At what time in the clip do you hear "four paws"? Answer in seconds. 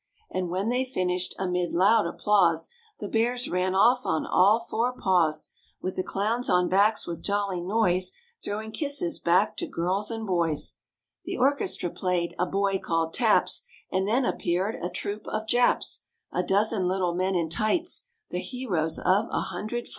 4.59-5.51